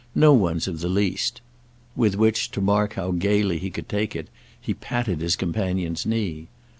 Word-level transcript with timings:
"No 0.15 0.33
one's 0.33 0.67
of 0.67 0.79
the 0.79 0.89
least." 0.89 1.41
With 1.95 2.15
which, 2.17 2.49
to 2.53 2.59
mark 2.59 2.93
how 2.95 3.11
gaily 3.11 3.59
he 3.59 3.69
could 3.69 3.87
take 3.87 4.15
it, 4.15 4.29
he 4.59 4.73
patted 4.73 5.21
his 5.21 5.35
companion's 5.35 6.07
knee. 6.07 6.47